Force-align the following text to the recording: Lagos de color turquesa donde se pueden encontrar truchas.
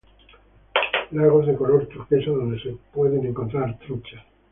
Lagos 1.11 1.45
de 1.45 1.53
color 1.55 1.85
turquesa 1.85 2.31
donde 2.31 2.59
se 2.59 2.75
pueden 2.91 3.23
encontrar 3.23 3.77
truchas. 3.77 4.23